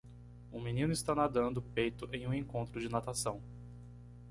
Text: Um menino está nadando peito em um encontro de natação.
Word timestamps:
Um 0.51 0.59
menino 0.59 0.91
está 0.91 1.13
nadando 1.13 1.61
peito 1.61 2.09
em 2.11 2.25
um 2.25 2.33
encontro 2.33 2.79
de 2.81 2.89
natação. 2.89 3.39